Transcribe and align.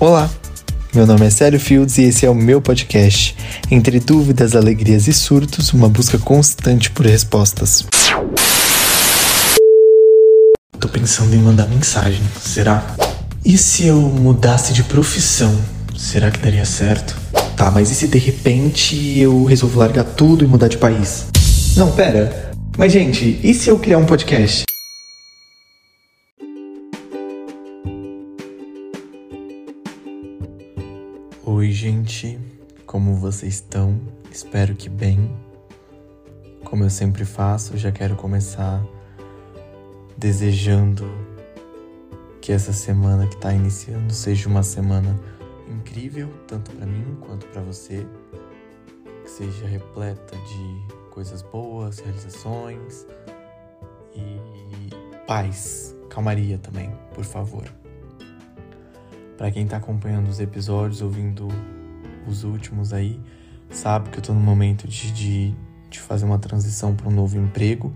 Olá, 0.00 0.28
meu 0.92 1.06
nome 1.06 1.24
é 1.24 1.30
Célio 1.30 1.58
Fields 1.60 1.98
e 1.98 2.02
esse 2.02 2.26
é 2.26 2.30
o 2.30 2.34
meu 2.34 2.60
podcast. 2.60 3.36
Entre 3.70 4.00
dúvidas, 4.00 4.56
alegrias 4.56 5.06
e 5.06 5.12
surtos, 5.12 5.72
uma 5.72 5.88
busca 5.88 6.18
constante 6.18 6.90
por 6.90 7.06
respostas. 7.06 7.86
Tô 10.80 10.88
pensando 10.88 11.32
em 11.34 11.38
mandar 11.38 11.68
mensagem, 11.68 12.20
será? 12.40 12.84
E 13.44 13.56
se 13.56 13.86
eu 13.86 14.00
mudasse 14.00 14.72
de 14.72 14.82
profissão? 14.82 15.56
Será 15.96 16.28
que 16.28 16.40
daria 16.40 16.64
certo? 16.64 17.16
Tá, 17.56 17.70
mas 17.70 17.88
e 17.92 17.94
se 17.94 18.08
de 18.08 18.18
repente 18.18 19.18
eu 19.18 19.44
resolvo 19.44 19.78
largar 19.78 20.04
tudo 20.04 20.44
e 20.44 20.48
mudar 20.48 20.66
de 20.66 20.76
país? 20.76 21.26
Não, 21.76 21.92
pera. 21.92 22.50
Mas 22.76 22.92
gente, 22.92 23.38
e 23.42 23.54
se 23.54 23.70
eu 23.70 23.78
criar 23.78 23.98
um 23.98 24.04
podcast? 24.04 24.64
Oi, 31.64 31.72
gente, 31.72 32.38
como 32.84 33.14
vocês 33.14 33.54
estão? 33.54 33.98
Espero 34.30 34.74
que 34.74 34.86
bem. 34.86 35.34
Como 36.62 36.84
eu 36.84 36.90
sempre 36.90 37.24
faço, 37.24 37.78
já 37.78 37.90
quero 37.90 38.16
começar 38.16 38.84
desejando 40.14 41.10
que 42.42 42.52
essa 42.52 42.70
semana 42.70 43.26
que 43.26 43.36
está 43.36 43.50
iniciando 43.54 44.12
seja 44.12 44.46
uma 44.46 44.62
semana 44.62 45.18
incrível, 45.66 46.28
tanto 46.46 46.70
para 46.70 46.84
mim 46.84 47.16
quanto 47.22 47.46
para 47.46 47.62
você, 47.62 48.06
que 49.22 49.30
seja 49.30 49.66
repleta 49.66 50.36
de 50.36 51.10
coisas 51.12 51.40
boas, 51.40 51.98
realizações 51.98 53.06
e 54.14 54.38
paz, 55.26 55.96
calmaria 56.10 56.58
também, 56.58 56.94
por 57.14 57.24
favor. 57.24 57.83
Para 59.36 59.50
quem 59.50 59.66
tá 59.66 59.78
acompanhando 59.78 60.28
os 60.28 60.38
episódios, 60.38 61.02
ouvindo 61.02 61.48
os 62.26 62.44
últimos 62.44 62.92
aí, 62.92 63.20
sabe 63.68 64.10
que 64.10 64.18
eu 64.18 64.22
tô 64.22 64.32
no 64.32 64.40
momento 64.40 64.86
de, 64.86 65.12
de, 65.12 65.54
de 65.90 66.00
fazer 66.00 66.24
uma 66.24 66.38
transição 66.38 66.94
para 66.94 67.08
um 67.08 67.10
novo 67.10 67.36
emprego. 67.36 67.92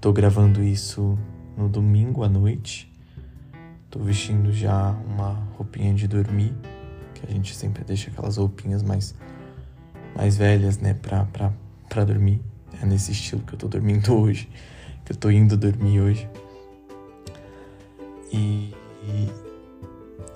Tô 0.00 0.12
gravando 0.12 0.62
isso 0.62 1.18
no 1.56 1.68
domingo 1.68 2.22
à 2.22 2.28
noite. 2.28 2.90
Tô 3.90 3.98
vestindo 3.98 4.52
já 4.52 4.90
uma 5.06 5.32
roupinha 5.56 5.92
de 5.92 6.06
dormir, 6.06 6.54
que 7.14 7.26
a 7.26 7.30
gente 7.30 7.54
sempre 7.54 7.84
deixa 7.84 8.10
aquelas 8.10 8.36
roupinhas 8.36 8.82
mais, 8.82 9.14
mais 10.16 10.36
velhas, 10.36 10.78
né, 10.78 10.94
pra, 10.94 11.24
pra, 11.26 11.52
pra 11.88 12.04
dormir. 12.04 12.40
É 12.80 12.86
nesse 12.86 13.12
estilo 13.12 13.42
que 13.42 13.54
eu 13.54 13.58
tô 13.58 13.68
dormindo 13.68 14.14
hoje, 14.16 14.48
que 15.04 15.12
eu 15.12 15.16
tô 15.16 15.30
indo 15.30 15.56
dormir 15.56 16.00
hoje. 16.00 16.28
E, 18.32 18.74
e 19.04 19.51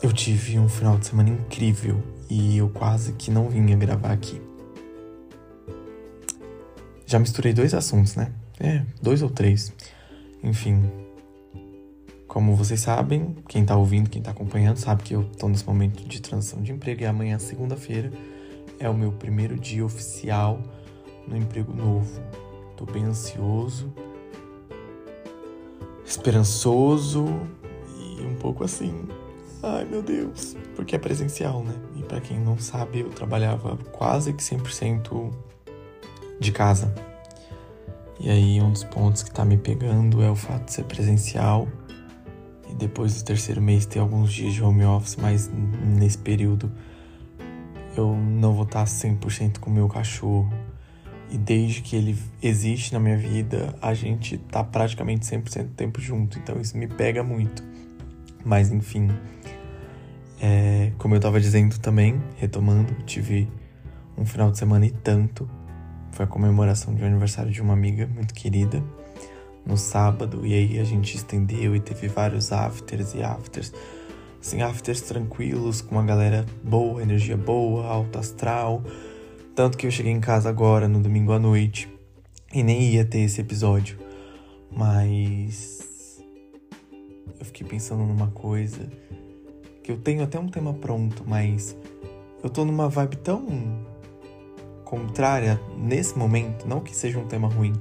eu 0.06 0.12
tive 0.12 0.56
um 0.56 0.68
final 0.68 0.96
de 0.96 1.08
semana 1.08 1.30
incrível 1.30 2.00
e 2.30 2.56
eu 2.56 2.68
quase 2.68 3.12
que 3.14 3.28
não 3.28 3.48
vinha 3.48 3.76
gravar 3.76 4.12
aqui. 4.12 4.40
Já 7.04 7.18
misturei 7.18 7.52
dois 7.52 7.74
assuntos, 7.74 8.14
né? 8.14 8.32
É, 8.60 8.84
dois 9.02 9.20
ou 9.20 9.28
três. 9.28 9.72
Enfim. 10.44 10.80
Como 12.28 12.54
vocês 12.54 12.78
sabem, 12.78 13.34
quem 13.48 13.64
tá 13.64 13.76
ouvindo, 13.76 14.08
quem 14.08 14.22
tá 14.22 14.30
acompanhando, 14.30 14.76
sabe 14.76 15.02
que 15.02 15.12
eu 15.12 15.24
tô 15.24 15.48
nesse 15.48 15.66
momento 15.66 16.06
de 16.06 16.22
transição 16.22 16.62
de 16.62 16.70
emprego 16.70 17.02
e 17.02 17.06
amanhã, 17.06 17.36
segunda-feira, 17.40 18.12
é 18.78 18.88
o 18.88 18.94
meu 18.94 19.10
primeiro 19.10 19.58
dia 19.58 19.84
oficial 19.84 20.60
no 21.26 21.36
emprego 21.36 21.74
novo. 21.74 22.20
Tô 22.76 22.86
bem 22.86 23.04
ansioso, 23.04 23.92
esperançoso 26.04 27.24
e 27.98 28.22
um 28.22 28.36
pouco 28.36 28.62
assim, 28.62 29.08
Ai, 29.68 29.84
meu 29.84 30.00
Deus. 30.00 30.56
Porque 30.76 30.94
é 30.94 30.98
presencial, 30.98 31.64
né? 31.64 31.74
E 31.96 32.02
para 32.04 32.20
quem 32.20 32.38
não 32.38 32.56
sabe, 32.56 33.00
eu 33.00 33.08
trabalhava 33.08 33.76
quase 33.90 34.32
que 34.32 34.40
100% 34.40 35.32
de 36.38 36.52
casa. 36.52 36.94
E 38.20 38.30
aí, 38.30 38.62
um 38.62 38.70
dos 38.70 38.84
pontos 38.84 39.24
que 39.24 39.30
tá 39.32 39.44
me 39.44 39.56
pegando 39.56 40.22
é 40.22 40.30
o 40.30 40.36
fato 40.36 40.66
de 40.66 40.72
ser 40.72 40.84
presencial. 40.84 41.66
E 42.70 42.74
depois 42.74 43.20
do 43.20 43.24
terceiro 43.24 43.60
mês 43.60 43.84
ter 43.86 43.98
alguns 43.98 44.32
dias 44.32 44.54
de 44.54 44.62
home 44.62 44.84
office, 44.84 45.16
mas 45.16 45.50
nesse 45.98 46.18
período 46.18 46.70
eu 47.96 48.14
não 48.14 48.52
vou 48.52 48.64
estar 48.64 48.84
100% 48.84 49.58
com 49.58 49.68
o 49.68 49.72
meu 49.72 49.88
cachorro. 49.88 50.48
E 51.28 51.36
desde 51.36 51.82
que 51.82 51.96
ele 51.96 52.16
existe 52.40 52.92
na 52.92 53.00
minha 53.00 53.16
vida, 53.16 53.74
a 53.82 53.92
gente 53.94 54.38
tá 54.38 54.62
praticamente 54.62 55.26
100% 55.26 55.64
do 55.64 55.74
tempo 55.74 56.00
junto. 56.00 56.38
Então 56.38 56.60
isso 56.60 56.78
me 56.78 56.86
pega 56.86 57.24
muito. 57.24 57.64
Mas 58.46 58.70
enfim, 58.70 59.10
é, 60.40 60.92
como 60.98 61.14
eu 61.14 61.16
estava 61.16 61.40
dizendo 61.40 61.80
também, 61.80 62.22
retomando, 62.36 62.94
tive 63.04 63.48
um 64.16 64.24
final 64.24 64.52
de 64.52 64.58
semana 64.58 64.86
e 64.86 64.90
tanto. 64.92 65.50
Foi 66.12 66.24
a 66.24 66.28
comemoração 66.28 66.94
de 66.94 67.02
um 67.02 67.06
aniversário 67.06 67.50
de 67.50 67.60
uma 67.60 67.72
amiga 67.72 68.06
muito 68.06 68.32
querida 68.32 68.80
no 69.66 69.76
sábado, 69.76 70.46
e 70.46 70.54
aí 70.54 70.78
a 70.78 70.84
gente 70.84 71.16
estendeu 71.16 71.74
e 71.74 71.80
teve 71.80 72.06
vários 72.06 72.52
afters 72.52 73.14
e 73.14 73.22
afters. 73.22 73.72
Assim, 74.40 74.62
afters 74.62 75.00
tranquilos, 75.00 75.80
com 75.80 75.96
uma 75.96 76.04
galera 76.04 76.46
boa, 76.62 77.02
energia 77.02 77.36
boa, 77.36 77.84
alto 77.84 78.16
astral. 78.16 78.80
Tanto 79.56 79.76
que 79.76 79.88
eu 79.88 79.90
cheguei 79.90 80.12
em 80.12 80.20
casa 80.20 80.48
agora, 80.48 80.86
no 80.86 81.00
domingo 81.00 81.32
à 81.32 81.38
noite, 81.40 81.92
e 82.54 82.62
nem 82.62 82.92
ia 82.92 83.04
ter 83.04 83.22
esse 83.22 83.40
episódio. 83.40 83.98
Mas. 84.70 85.85
Eu 87.38 87.46
fiquei 87.46 87.66
pensando 87.66 88.04
numa 88.04 88.28
coisa 88.28 88.88
que 89.82 89.92
eu 89.92 89.96
tenho 89.96 90.22
até 90.22 90.38
um 90.38 90.48
tema 90.48 90.74
pronto, 90.74 91.22
mas 91.26 91.76
eu 92.42 92.50
tô 92.50 92.64
numa 92.64 92.88
vibe 92.88 93.16
tão 93.16 93.46
contrária 94.84 95.60
nesse 95.76 96.16
momento, 96.16 96.66
não 96.66 96.80
que 96.80 96.94
seja 96.94 97.18
um 97.18 97.26
tema 97.26 97.48
ruim, 97.48 97.72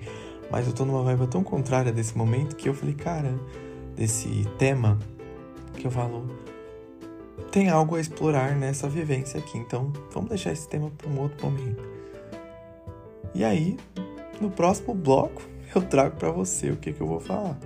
mas 0.51 0.67
eu 0.67 0.73
tô 0.73 0.85
numa 0.85 1.03
vibe 1.03 1.27
tão 1.27 1.43
contrária 1.43 1.91
desse 1.91 2.17
momento 2.17 2.55
que 2.55 2.69
eu 2.69 2.73
falei, 2.73 2.95
cara, 2.95 3.33
desse 3.95 4.45
tema, 4.57 4.99
que 5.73 5.85
eu 5.85 5.91
falo, 5.91 6.27
tem 7.51 7.69
algo 7.69 7.95
a 7.95 8.01
explorar 8.01 8.55
nessa 8.55 8.87
vivência 8.89 9.39
aqui, 9.39 9.57
então 9.57 9.91
vamos 10.11 10.29
deixar 10.29 10.51
esse 10.51 10.67
tema 10.67 10.91
para 10.97 11.09
um 11.09 11.19
outro 11.19 11.45
momento. 11.45 11.83
E 13.33 13.43
aí, 13.43 13.77
no 14.39 14.49
próximo 14.49 14.93
bloco, 14.93 15.41
eu 15.75 15.81
trago 15.81 16.15
para 16.17 16.31
você 16.31 16.71
o 16.71 16.77
que, 16.77 16.93
que 16.93 17.01
eu 17.01 17.07
vou 17.07 17.19
falar. 17.19 17.57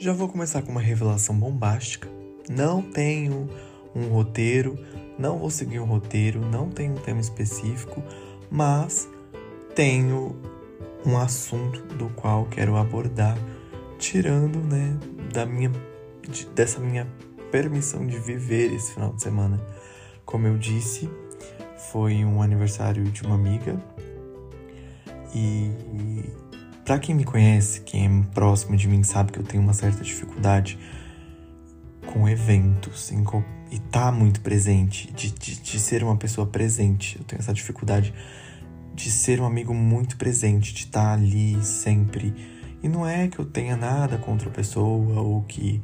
Já 0.00 0.14
vou 0.14 0.28
começar 0.28 0.62
com 0.62 0.72
uma 0.72 0.80
revelação 0.80 1.38
bombástica. 1.38 2.08
Não 2.48 2.80
tenho 2.80 3.50
um 3.94 4.08
roteiro, 4.08 4.78
não 5.18 5.38
vou 5.38 5.50
seguir 5.50 5.78
um 5.78 5.84
roteiro, 5.84 6.40
não 6.40 6.70
tenho 6.70 6.94
um 6.94 6.96
tema 6.96 7.20
específico, 7.20 8.02
mas 8.50 9.06
tenho 9.74 10.34
um 11.04 11.18
assunto 11.18 11.82
do 11.96 12.08
qual 12.14 12.46
quero 12.46 12.76
abordar, 12.76 13.36
tirando, 13.98 14.58
né, 14.60 14.96
da 15.34 15.44
minha 15.44 15.70
de, 16.26 16.46
dessa 16.46 16.80
minha 16.80 17.06
permissão 17.52 18.06
de 18.06 18.18
viver 18.18 18.72
esse 18.72 18.94
final 18.94 19.12
de 19.12 19.22
semana. 19.22 19.60
Como 20.24 20.46
eu 20.46 20.56
disse, 20.56 21.10
foi 21.90 22.24
um 22.24 22.40
aniversário 22.40 23.04
de 23.04 23.22
uma 23.22 23.34
amiga 23.34 23.78
e 25.34 25.70
para 26.90 26.98
quem 26.98 27.14
me 27.14 27.22
conhece, 27.22 27.82
quem 27.82 28.04
é 28.04 28.34
próximo 28.34 28.76
de 28.76 28.88
mim, 28.88 29.04
sabe 29.04 29.30
que 29.30 29.38
eu 29.38 29.44
tenho 29.44 29.62
uma 29.62 29.72
certa 29.72 30.02
dificuldade 30.02 30.76
com 32.12 32.28
eventos 32.28 33.12
em, 33.12 33.22
e 33.70 33.78
tá 33.78 34.10
muito 34.10 34.40
presente, 34.40 35.12
de, 35.12 35.30
de, 35.30 35.60
de 35.60 35.78
ser 35.78 36.02
uma 36.02 36.16
pessoa 36.16 36.48
presente. 36.48 37.16
Eu 37.16 37.24
tenho 37.24 37.38
essa 37.38 37.52
dificuldade 37.52 38.12
de 38.92 39.08
ser 39.08 39.40
um 39.40 39.46
amigo 39.46 39.72
muito 39.72 40.16
presente, 40.16 40.74
de 40.74 40.80
estar 40.80 41.04
tá 41.04 41.12
ali 41.12 41.64
sempre. 41.64 42.34
E 42.82 42.88
não 42.88 43.06
é 43.06 43.28
que 43.28 43.38
eu 43.38 43.44
tenha 43.44 43.76
nada 43.76 44.18
contra 44.18 44.48
a 44.48 44.52
pessoa 44.52 45.20
ou 45.20 45.42
que. 45.42 45.80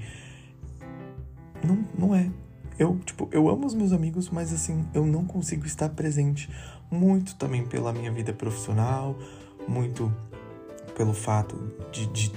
Não, 1.65 1.85
não 1.97 2.15
é. 2.17 2.29
Eu, 2.77 2.99
tipo, 3.07 3.29
eu 3.31 3.49
amo 3.49 3.65
os 3.65 3.75
meus 3.75 3.93
amigos, 3.93 4.29
mas 4.29 4.53
assim, 4.53 4.85
eu 4.93 5.07
não 5.07 5.25
consigo 5.25 5.67
estar 5.67 5.89
presente 5.91 6.51
muito 6.91 7.37
também 7.37 7.65
pela 7.65 7.93
minha 7.93 8.11
vida 8.11 8.33
profissional, 8.33 9.17
muito 9.69 10.13
pelo 10.97 11.13
fato 11.13 11.57
de, 11.93 12.07
de, 12.07 12.33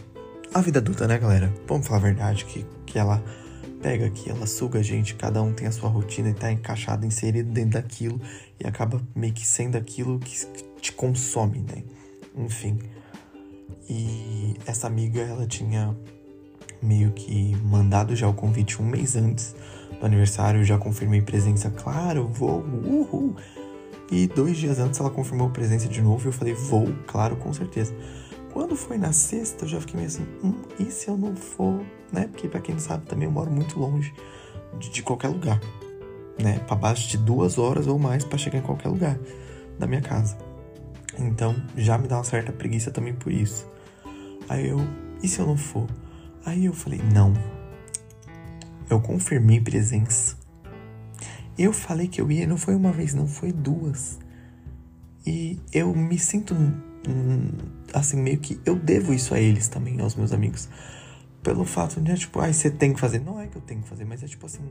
A 0.54 0.62
vida 0.62 0.80
adulta, 0.80 1.08
né, 1.08 1.18
galera? 1.18 1.52
Vamos 1.66 1.88
falar 1.88 2.00
a 2.00 2.04
verdade, 2.04 2.46
que, 2.46 2.66
que 2.86 3.00
ela 3.00 3.24
pega 3.82 4.06
aqui, 4.06 4.30
ela 4.30 4.46
suga 4.46 4.80
a 4.80 4.84
gente, 4.84 5.16
cada 5.16 5.42
um 5.42 5.54
tem 5.54 5.66
a 5.66 5.72
sua 5.72 5.90
rotina 5.90 6.30
e 6.30 6.34
tá 6.34 6.52
encaixado, 6.52 7.06
inserido 7.06 7.50
dentro 7.52 7.82
daquilo 7.82 8.20
e 8.60 8.68
acaba 8.68 9.02
meio 9.16 9.34
que 9.34 9.48
sendo 9.48 9.78
aquilo 9.78 10.20
que 10.20 10.46
te 10.82 10.92
consome, 10.92 11.60
né? 11.60 11.84
Enfim. 12.36 12.78
E 13.90 14.56
essa 14.66 14.88
amiga, 14.88 15.22
ela 15.22 15.48
tinha 15.48 15.96
meio 16.82 17.12
que 17.12 17.56
mandado 17.64 18.16
já 18.16 18.28
o 18.28 18.34
convite 18.34 18.82
um 18.82 18.86
mês 18.86 19.16
antes 19.16 19.56
do 20.00 20.06
aniversário, 20.06 20.62
eu 20.62 20.66
já 20.66 20.78
confirmei 20.78 21.22
presença, 21.22 21.70
claro, 21.70 22.28
vou, 22.28 22.60
uhul. 22.62 23.36
E 24.12 24.28
dois 24.28 24.58
dias 24.58 24.80
antes 24.80 25.00
ela 25.00 25.10
confirmou 25.10 25.50
presença 25.50 25.88
de 25.88 26.02
novo 26.02 26.28
e 26.28 26.30
eu 26.30 26.34
falei, 26.34 26.54
vou, 26.54 26.92
claro, 27.08 27.36
com 27.38 27.54
certeza. 27.54 27.94
Quando 28.52 28.76
foi 28.76 28.98
na 28.98 29.14
sexta, 29.14 29.66
eu 29.66 29.70
já 29.70 29.80
fiquei 29.82 29.96
meio 29.96 30.08
assim, 30.08 30.26
hum, 30.44 30.56
e 30.80 30.86
se 30.86 31.08
eu 31.08 31.18
não 31.18 31.36
for, 31.36 31.82
né? 32.12 32.28
Porque 32.28 32.48
pra 32.48 32.60
quem 32.60 32.76
não 32.76 32.82
sabe 32.82 33.06
também 33.06 33.26
eu 33.26 33.32
moro 33.32 33.52
muito 33.52 33.80
longe 33.80 34.14
de, 34.78 34.90
de 34.90 35.04
qualquer 35.04 35.28
lugar, 35.30 35.60
né? 36.42 36.60
Pra 36.60 36.76
baixo 36.76 37.08
de 37.08 37.18
duas 37.18 37.58
horas 37.58 37.88
ou 37.88 38.00
mais 38.00 38.24
para 38.24 38.38
chegar 38.38 38.60
em 38.60 38.64
qualquer 38.64 38.90
lugar 38.90 39.20
da 39.78 39.86
minha 39.86 40.02
casa. 40.02 40.38
Então 41.18 41.56
já 41.76 41.98
me 41.98 42.08
dá 42.08 42.18
uma 42.18 42.24
certa 42.24 42.52
preguiça 42.52 42.92
também 42.92 43.14
por 43.14 43.32
isso. 43.32 43.68
Aí 44.48 44.68
eu, 44.68 44.80
e 45.22 45.28
se 45.28 45.40
eu 45.40 45.46
não 45.46 45.58
for? 45.58 45.88
Aí 46.46 46.66
eu 46.66 46.74
falei, 46.74 47.02
não. 47.14 47.34
Eu 48.90 49.00
confirmei 49.00 49.62
presença. 49.62 50.38
Eu 51.58 51.74
falei 51.74 52.08
que 52.08 52.22
eu 52.22 52.32
ia, 52.32 52.48
não 52.48 52.58
foi 52.58 52.74
uma 52.74 52.92
vez, 52.92 53.14
não, 53.14 53.28
foi 53.28 53.52
duas. 53.52 54.18
E 55.26 55.60
eu 55.74 55.94
me 55.94 56.18
sinto 56.18 56.56
hum, 56.56 57.52
assim, 57.94 58.18
meio 58.18 58.40
que 58.40 58.60
eu 58.66 58.76
devo 58.76 59.14
isso 59.14 59.34
a 59.34 59.40
eles 59.40 59.68
também, 59.68 60.00
aos 60.02 60.16
meus 60.16 60.32
amigos. 60.32 60.70
Pelo 61.42 61.66
fato 61.66 62.02
de, 62.02 62.16
tipo, 62.16 62.40
ai, 62.40 62.54
você 62.54 62.70
tem 62.70 62.94
que 62.94 63.00
fazer. 63.00 63.20
Não 63.20 63.40
é 63.40 63.48
que 63.48 63.56
eu 63.56 63.62
tenho 63.62 63.82
que 63.82 63.88
fazer, 63.88 64.06
mas 64.06 64.22
é 64.24 64.28
tipo 64.28 64.46
assim, 64.46 64.70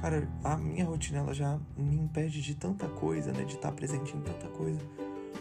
cara, 0.00 0.28
a 0.44 0.56
minha 0.56 0.84
rotina 0.84 1.18
ela 1.18 1.34
já 1.34 1.58
me 1.76 1.96
impede 1.96 2.40
de 2.40 2.54
tanta 2.54 2.86
coisa, 2.86 3.32
né? 3.32 3.44
De 3.44 3.54
estar 3.54 3.72
presente 3.72 4.16
em 4.16 4.20
tanta 4.20 4.46
coisa. 4.48 4.80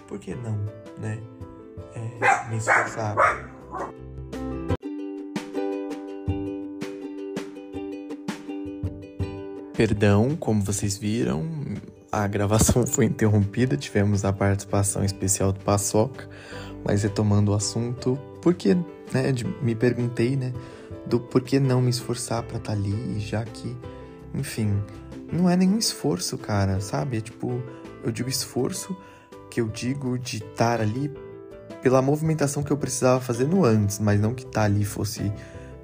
Por 0.07 0.19
que 0.19 0.33
não, 0.36 0.57
né? 1.00 1.19
É, 1.94 2.50
me 2.50 2.57
esforçar. 2.57 3.15
Perdão, 9.77 10.36
como 10.36 10.63
vocês 10.63 10.98
viram, 10.98 11.45
a 12.12 12.25
gravação 12.27 12.86
foi 12.88 13.06
interrompida, 13.06 13.77
tivemos 13.77 14.25
a 14.25 14.33
participação 14.33 15.04
especial 15.04 15.51
do 15.51 15.59
Paçoca, 15.59 16.27
mas 16.83 17.03
retomando 17.03 17.51
o 17.51 17.56
assunto, 17.56 18.18
porque, 18.41 18.75
né, 18.75 19.33
me 19.62 19.75
perguntei, 19.75 20.35
né, 20.35 20.53
do 21.06 21.19
porquê 21.19 21.59
não 21.59 21.81
me 21.81 21.89
esforçar 21.89 22.44
para 22.44 22.57
estar 22.57 22.74
tá 22.74 22.77
ali, 22.77 23.19
já 23.19 23.44
que, 23.44 23.75
enfim, 24.33 24.81
não 25.31 25.50
é 25.50 25.56
nenhum 25.56 25.77
esforço, 25.77 26.38
cara, 26.38 26.79
sabe? 26.79 27.18
É 27.18 27.21
tipo, 27.21 27.62
eu 28.03 28.12
digo 28.12 28.29
esforço 28.29 28.95
que 29.50 29.62
eu 29.62 29.68
digo 29.68 30.18
de 30.18 30.38
estar 30.38 30.81
ali 30.81 31.12
pela 31.81 32.01
movimentação 32.01 32.63
que 32.63 32.71
eu 32.71 32.77
precisava 32.77 33.19
fazer 33.21 33.47
no 33.47 33.63
antes, 33.63 34.00
mas 34.00 34.19
não 34.19 34.33
que 34.33 34.44
estar 34.44 34.62
tá 34.62 34.65
ali 34.65 34.83
fosse 34.83 35.31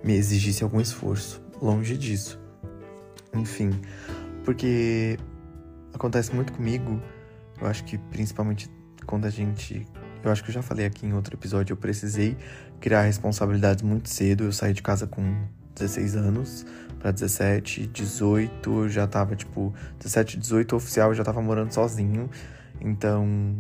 me 0.04 0.14
exigisse 0.14 0.64
algum 0.64 0.82
esforço, 0.82 1.42
longe 1.62 1.98
disso. 1.98 2.40
Enfim, 3.34 3.72
porque 4.44 5.18
acontece 5.94 6.34
muito 6.36 6.52
comigo, 6.52 7.02
eu 7.62 7.68
acho 7.68 7.84
que 7.86 7.98
principalmente 7.98 8.70
quando 9.06 9.26
a 9.26 9.30
gente. 9.30 9.86
Eu 10.24 10.32
acho 10.32 10.44
que 10.44 10.50
eu 10.50 10.54
já 10.54 10.62
falei 10.62 10.86
aqui 10.86 11.06
em 11.06 11.14
outro 11.14 11.36
episódio, 11.36 11.74
eu 11.74 11.78
precisei 11.78 12.38
criar 12.80 13.02
responsabilidades 13.02 13.84
muito 13.84 14.10
cedo. 14.10 14.46
Eu 14.46 14.52
saí 14.52 14.74
de 14.74 14.82
casa 14.82 15.06
com 15.06 15.46
16 15.76 16.16
anos 16.16 16.66
para 17.00 17.12
17, 17.12 17.88
18, 17.88 18.70
eu 18.70 18.90
já 18.90 19.06
tava 19.06 19.36
tipo. 19.36 19.74
17, 20.00 20.38
18 20.38 20.76
oficial, 20.76 21.10
eu 21.10 21.16
já 21.16 21.24
tava 21.24 21.42
morando 21.42 21.74
sozinho. 21.74 22.30
Então. 22.80 23.56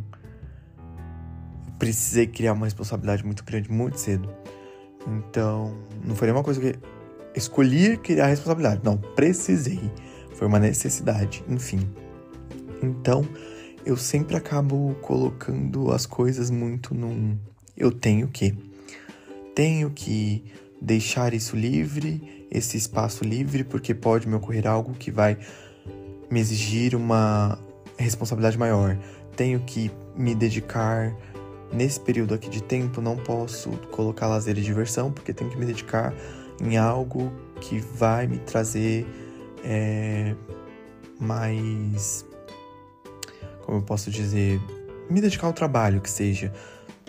Precisei 1.77 2.27
criar 2.27 2.54
uma 2.54 2.65
responsabilidade 2.65 3.25
muito 3.25 3.44
grande 3.44 3.69
muito 3.69 4.00
cedo. 4.00 4.30
Então, 5.06 5.77
não 6.01 6.15
foi 6.15 6.27
nenhuma 6.27 6.44
coisa 6.44 6.62
que 6.62 6.80
escolhi 7.36 7.98
criar 7.98 8.27
responsabilidade. 8.27 8.81
Não, 8.86 8.98
precisei. 8.98 9.92
Foi 10.36 10.48
uma 10.48 10.60
necessidade, 10.60 11.44
enfim. 11.50 11.89
Então, 12.81 13.27
eu 13.85 13.97
sempre 13.97 14.35
acabo 14.35 14.95
colocando 15.01 15.91
as 15.91 16.06
coisas 16.06 16.50
muito 16.50 16.94
num 16.94 17.38
eu 17.75 17.91
tenho 17.91 18.27
que. 18.27 18.56
Tenho 19.56 19.91
que 19.91 20.44
deixar 20.81 21.33
isso 21.33 21.56
livre, 21.56 22.45
esse 22.50 22.75
espaço 22.75 23.24
livre, 23.24 23.63
porque 23.63 23.94
pode 23.94 24.27
me 24.27 24.35
ocorrer 24.35 24.68
algo 24.68 24.94
que 24.94 25.12
vai 25.12 25.38
me 26.30 26.39
exigir 26.39 26.95
uma 26.95 27.59
responsabilidade 27.97 28.57
maior. 28.57 28.97
Tenho 29.35 29.59
que 29.59 29.91
me 30.15 30.33
dedicar 30.33 31.15
nesse 31.71 32.00
período 32.00 32.33
aqui 32.33 32.50
de 32.50 32.63
tempo, 32.63 33.00
não 33.00 33.15
posso 33.15 33.69
colocar 33.91 34.27
lazer 34.27 34.57
e 34.57 34.62
diversão, 34.62 35.12
porque 35.12 35.33
tenho 35.33 35.50
que 35.50 35.57
me 35.57 35.65
dedicar 35.65 36.13
em 36.62 36.77
algo 36.77 37.31
que 37.62 37.79
vai 37.79 38.25
me 38.27 38.39
trazer 38.39 39.06
é, 39.63 40.36
mais. 41.19 42.25
Como 43.63 43.80
eu 43.80 43.81
posso 43.81 44.12
dizer? 44.12 44.62
Me 45.10 45.21
dedicar 45.21 45.48
ao 45.48 45.54
trabalho, 45.54 46.01
que 46.01 46.10
seja. 46.10 46.51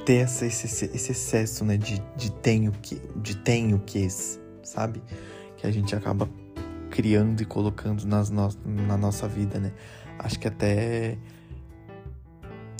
Ter 0.04 0.16
essa, 0.16 0.46
esse, 0.46 0.66
esse 0.66 1.12
excesso 1.12 1.64
né, 1.64 1.76
de, 1.76 2.02
de 2.16 2.30
tenho 2.30 2.72
que, 2.72 3.00
de 3.16 3.36
tenho 3.36 3.78
que, 3.78 4.06
sabe? 4.62 5.02
Que 5.56 5.66
a 5.66 5.70
gente 5.70 5.94
acaba 5.96 6.28
criando 6.90 7.40
e 7.40 7.44
colocando 7.44 8.04
nas 8.06 8.28
no, 8.30 8.48
na 8.64 8.96
nossa 8.96 9.26
vida, 9.26 9.58
né? 9.58 9.72
Acho 10.18 10.38
que 10.38 10.48
até. 10.48 11.16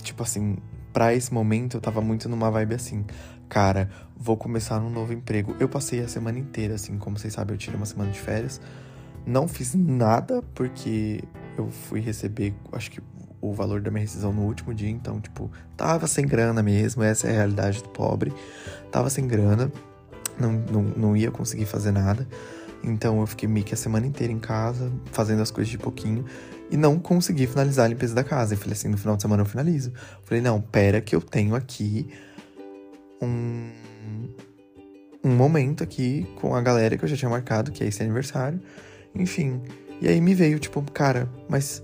Tipo 0.03 0.21
assim, 0.23 0.57
pra 0.93 1.15
esse 1.15 1.33
momento 1.33 1.77
eu 1.77 1.81
tava 1.81 1.99
muito 1.99 2.29
numa 2.29 2.51
vibe 2.51 2.75
assim 2.75 3.03
cara, 3.47 3.89
vou 4.15 4.37
começar 4.37 4.79
um 4.81 4.89
novo 4.89 5.13
emprego. 5.13 5.55
Eu 5.59 5.69
passei 5.69 6.01
a 6.01 6.07
semana 6.07 6.39
inteira, 6.39 6.75
assim, 6.75 6.97
como 6.97 7.17
vocês 7.17 7.33
sabem, 7.33 7.53
eu 7.53 7.57
tirei 7.57 7.77
uma 7.77 7.85
semana 7.85 8.11
de 8.11 8.19
férias. 8.19 8.59
Não 9.25 9.47
fiz 9.47 9.73
nada 9.73 10.43
porque 10.53 11.23
eu 11.57 11.69
fui 11.69 11.99
receber, 11.99 12.53
acho 12.71 12.91
que 12.91 13.01
o 13.41 13.53
valor 13.53 13.81
da 13.81 13.91
minha 13.91 14.01
rescisão 14.01 14.33
no 14.33 14.43
último 14.43 14.73
dia, 14.73 14.89
então, 14.89 15.19
tipo, 15.19 15.51
tava 15.77 16.07
sem 16.07 16.25
grana 16.25 16.63
mesmo, 16.63 17.03
essa 17.03 17.27
é 17.27 17.31
a 17.31 17.33
realidade 17.33 17.81
do 17.83 17.89
pobre. 17.89 18.33
Tava 18.91 19.09
sem 19.09 19.27
grana, 19.27 19.71
não, 20.39 20.53
não, 20.71 20.81
não 20.81 21.17
ia 21.17 21.31
conseguir 21.31 21.65
fazer 21.65 21.91
nada. 21.91 22.27
Então 22.83 23.19
eu 23.19 23.27
fiquei 23.27 23.49
meio 23.49 23.65
que 23.65 23.73
a 23.73 23.77
semana 23.77 24.05
inteira 24.05 24.31
em 24.31 24.39
casa, 24.39 24.91
fazendo 25.11 25.41
as 25.41 25.49
coisas 25.49 25.69
de 25.71 25.77
pouquinho, 25.77 26.23
e 26.69 26.77
não 26.77 26.99
consegui 26.99 27.47
finalizar 27.47 27.85
a 27.85 27.87
limpeza 27.87 28.13
da 28.13 28.23
casa. 28.23 28.53
E 28.53 28.57
falei 28.57 28.73
assim, 28.73 28.87
no 28.87 28.97
final 28.97 29.15
de 29.15 29.21
semana 29.21 29.41
eu 29.41 29.45
finalizo. 29.45 29.91
Falei, 30.23 30.41
não, 30.41 30.61
pera 30.61 31.01
que 31.01 31.15
eu 31.15 31.21
tenho 31.21 31.55
aqui 31.55 32.09
um, 33.21 33.71
um 35.23 35.35
momento 35.35 35.83
aqui 35.83 36.27
com 36.39 36.55
a 36.55 36.61
galera 36.61 36.97
que 36.97 37.03
eu 37.03 37.09
já 37.09 37.17
tinha 37.17 37.29
marcado, 37.29 37.71
que 37.71 37.83
é 37.83 37.87
esse 37.87 38.01
aniversário. 38.03 38.61
Enfim. 39.13 39.61
E 40.01 40.07
aí 40.07 40.19
me 40.19 40.35
veio, 40.35 40.59
tipo, 40.59 40.81
cara, 40.91 41.29
mas 41.49 41.81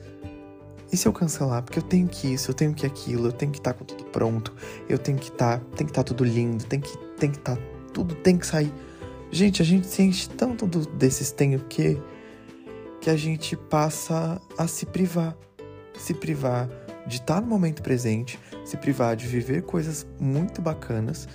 e 0.91 0.97
se 0.97 1.07
eu 1.07 1.13
cancelar? 1.13 1.63
Porque 1.63 1.79
eu 1.79 1.83
tenho 1.83 2.07
que 2.07 2.33
isso, 2.33 2.51
eu 2.51 2.55
tenho 2.55 2.73
que 2.73 2.85
aquilo, 2.85 3.27
eu 3.27 3.31
tenho 3.31 3.51
que 3.51 3.59
estar 3.59 3.73
tá 3.73 3.79
com 3.79 3.85
tudo 3.85 4.03
pronto, 4.05 4.53
eu 4.89 4.97
tenho 4.97 5.17
que 5.17 5.29
estar, 5.29 5.59
tá, 5.59 5.65
tem 5.75 5.85
que 5.85 5.91
estar 5.91 6.03
tá 6.03 6.07
tudo 6.07 6.23
lindo, 6.23 6.63
tem 6.65 6.79
que 6.79 6.97
tem 7.17 7.31
que 7.31 7.37
estar 7.37 7.55
tá, 7.55 7.61
tudo 7.93 8.15
tem 8.15 8.37
que 8.37 8.45
sair. 8.45 8.73
Gente, 9.31 9.61
a 9.61 9.65
gente 9.65 9.87
sente 9.87 10.29
tanto 10.29 10.67
do, 10.67 10.85
desses 10.85 11.31
tenho 11.31 11.59
que 11.59 11.97
que 12.99 13.09
a 13.09 13.15
gente 13.15 13.55
passa 13.55 14.39
a 14.57 14.67
se 14.67 14.85
privar, 14.85 15.35
se 15.97 16.13
privar 16.13 16.69
de 17.07 17.15
estar 17.17 17.35
tá 17.35 17.41
no 17.41 17.47
momento 17.47 17.81
presente, 17.81 18.39
se 18.63 18.77
privar 18.77 19.15
de 19.15 19.25
viver 19.25 19.63
coisas 19.63 20.05
muito 20.19 20.61
bacanas. 20.61 21.27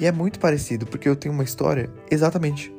E 0.00 0.06
é 0.06 0.10
muito 0.10 0.40
parecido, 0.40 0.86
porque 0.86 1.08
eu 1.08 1.14
tenho 1.14 1.32
uma 1.32 1.44
história 1.44 1.88
exatamente. 2.10 2.73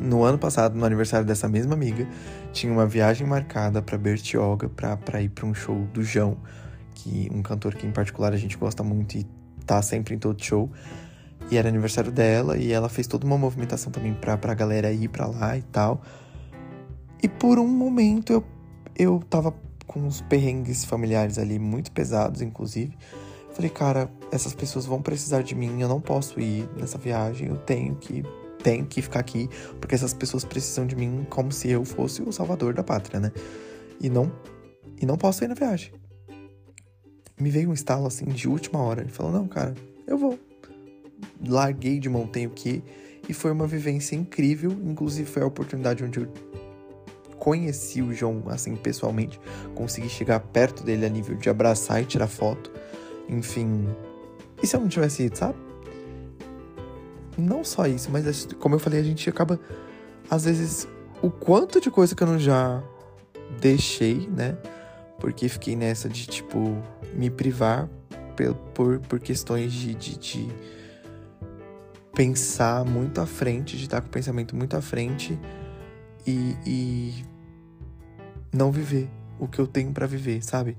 No 0.00 0.24
ano 0.24 0.38
passado, 0.38 0.74
no 0.78 0.84
aniversário 0.86 1.26
dessa 1.26 1.46
mesma 1.46 1.74
amiga, 1.74 2.08
tinha 2.54 2.72
uma 2.72 2.86
viagem 2.86 3.26
marcada 3.26 3.82
para 3.82 3.98
Bertioga, 3.98 4.66
para 4.66 5.20
ir 5.20 5.28
para 5.28 5.44
um 5.44 5.52
show 5.52 5.86
do 5.92 6.02
João, 6.02 6.38
que 6.94 7.28
um 7.30 7.42
cantor 7.42 7.74
que 7.74 7.86
em 7.86 7.92
particular 7.92 8.32
a 8.32 8.36
gente 8.38 8.56
gosta 8.56 8.82
muito 8.82 9.18
e 9.18 9.26
tá 9.66 9.82
sempre 9.82 10.14
em 10.14 10.18
todo 10.18 10.42
show. 10.42 10.70
E 11.50 11.58
era 11.58 11.68
aniversário 11.68 12.10
dela 12.10 12.56
e 12.56 12.72
ela 12.72 12.88
fez 12.88 13.06
toda 13.06 13.26
uma 13.26 13.36
movimentação 13.36 13.92
também 13.92 14.14
pra, 14.14 14.38
pra 14.38 14.54
galera 14.54 14.90
ir 14.90 15.08
pra 15.08 15.26
lá 15.26 15.58
e 15.58 15.62
tal. 15.62 16.00
E 17.22 17.28
por 17.28 17.58
um 17.58 17.68
momento 17.68 18.32
eu, 18.32 18.44
eu 18.96 19.20
tava 19.28 19.54
com 19.86 20.00
uns 20.00 20.22
perrengues 20.22 20.82
familiares 20.82 21.36
ali 21.36 21.58
muito 21.58 21.92
pesados, 21.92 22.40
inclusive. 22.40 22.96
Falei, 23.52 23.68
cara, 23.68 24.10
essas 24.32 24.54
pessoas 24.54 24.86
vão 24.86 25.02
precisar 25.02 25.42
de 25.42 25.54
mim, 25.54 25.82
eu 25.82 25.88
não 25.88 26.00
posso 26.00 26.40
ir 26.40 26.66
nessa 26.76 26.96
viagem, 26.96 27.48
eu 27.48 27.58
tenho 27.58 27.96
que 27.96 28.24
tenho 28.62 28.86
que 28.86 29.00
ficar 29.02 29.20
aqui, 29.20 29.48
porque 29.80 29.94
essas 29.94 30.12
pessoas 30.12 30.44
precisam 30.44 30.86
de 30.86 30.96
mim 30.96 31.26
como 31.28 31.50
se 31.50 31.70
eu 31.70 31.84
fosse 31.84 32.22
o 32.22 32.32
salvador 32.32 32.74
da 32.74 32.82
pátria, 32.82 33.20
né? 33.20 33.32
E 34.00 34.08
não 34.08 34.32
e 35.00 35.06
não 35.06 35.16
posso 35.16 35.42
ir 35.44 35.48
na 35.48 35.54
viagem. 35.54 35.92
Me 37.40 37.50
veio 37.50 37.70
um 37.70 37.72
estalo 37.72 38.06
assim 38.06 38.26
de 38.26 38.48
última 38.48 38.80
hora, 38.80 39.00
ele 39.00 39.10
falou: 39.10 39.32
"Não, 39.32 39.48
cara, 39.48 39.74
eu 40.06 40.18
vou". 40.18 40.38
Larguei 41.46 41.98
de 41.98 42.08
mão 42.08 42.26
tenho 42.26 42.50
que 42.50 42.82
e 43.28 43.32
foi 43.32 43.50
uma 43.50 43.66
vivência 43.66 44.14
incrível, 44.14 44.70
inclusive 44.84 45.28
foi 45.28 45.42
a 45.42 45.46
oportunidade 45.46 46.04
onde 46.04 46.20
eu 46.20 46.28
conheci 47.38 48.02
o 48.02 48.12
João 48.12 48.44
assim 48.48 48.76
pessoalmente, 48.76 49.40
consegui 49.74 50.08
chegar 50.08 50.40
perto 50.40 50.84
dele 50.84 51.06
a 51.06 51.08
nível 51.08 51.36
de 51.36 51.48
abraçar 51.48 52.02
e 52.02 52.04
tirar 52.04 52.26
foto. 52.26 52.70
Enfim, 53.28 53.86
e 54.62 54.66
se 54.66 54.76
eu 54.76 54.80
não 54.80 54.88
tivesse 54.88 55.22
ido, 55.22 55.38
sabe? 55.38 55.69
Não 57.40 57.64
só 57.64 57.86
isso, 57.86 58.10
mas 58.10 58.46
como 58.58 58.74
eu 58.74 58.78
falei, 58.78 59.00
a 59.00 59.02
gente 59.02 59.28
acaba 59.28 59.58
às 60.30 60.44
vezes 60.44 60.86
o 61.22 61.30
quanto 61.30 61.80
de 61.80 61.90
coisa 61.90 62.14
que 62.14 62.22
eu 62.22 62.26
não 62.26 62.38
já 62.38 62.82
deixei, 63.60 64.28
né? 64.28 64.56
Porque 65.18 65.48
fiquei 65.48 65.76
nessa 65.76 66.08
de 66.08 66.26
tipo 66.26 66.76
me 67.14 67.30
privar 67.30 67.88
por, 68.36 68.54
por, 68.54 69.00
por 69.00 69.20
questões 69.20 69.72
de, 69.72 69.94
de, 69.94 70.18
de 70.18 70.48
pensar 72.14 72.84
muito 72.84 73.20
à 73.20 73.26
frente, 73.26 73.76
de 73.76 73.84
estar 73.84 74.00
com 74.00 74.08
o 74.08 74.10
pensamento 74.10 74.56
muito 74.56 74.76
à 74.76 74.80
frente 74.80 75.38
e, 76.26 76.56
e 76.66 77.24
não 78.52 78.70
viver 78.70 79.08
o 79.38 79.48
que 79.48 79.58
eu 79.58 79.66
tenho 79.66 79.92
para 79.92 80.06
viver, 80.06 80.42
sabe? 80.42 80.76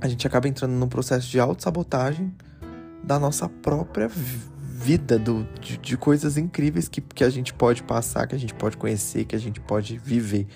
A 0.00 0.08
gente 0.08 0.26
acaba 0.26 0.48
entrando 0.48 0.72
num 0.72 0.88
processo 0.88 1.28
de 1.28 1.38
autossabotagem 1.38 2.34
da 3.02 3.18
nossa 3.18 3.48
própria 3.48 4.08
vida, 4.08 4.53
do, 5.18 5.44
de, 5.60 5.78
de 5.78 5.96
coisas 5.96 6.36
incríveis 6.36 6.88
que, 6.88 7.00
que 7.00 7.24
a 7.24 7.30
gente 7.30 7.54
pode 7.54 7.82
passar, 7.82 8.26
que 8.26 8.34
a 8.34 8.38
gente 8.38 8.54
pode 8.54 8.76
conhecer, 8.76 9.24
que 9.24 9.34
a 9.34 9.38
gente 9.38 9.60
pode 9.60 9.98
viver. 9.98 10.46